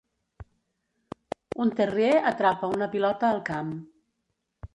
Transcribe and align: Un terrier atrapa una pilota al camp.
Un 1.65 1.73
terrier 1.81 2.15
atrapa 2.31 2.71
una 2.79 2.89
pilota 2.97 3.31
al 3.37 3.45
camp. 3.53 3.71